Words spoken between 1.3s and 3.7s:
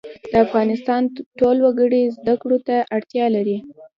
ټول وګړي زده کړو ته اړتیا لري